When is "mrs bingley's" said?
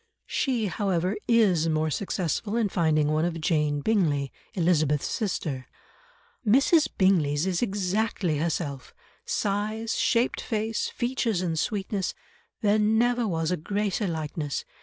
6.43-7.45